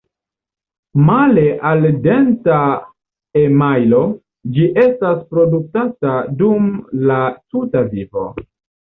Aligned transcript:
Male 1.07 1.41
al 1.71 1.83
denta 2.05 2.55
emajlo, 3.41 3.99
ĝi 4.55 4.65
estas 4.85 5.19
produktata 5.35 6.15
dum 6.41 6.65
la 7.11 7.19
tuta 7.35 7.85
vivo. 7.93 8.25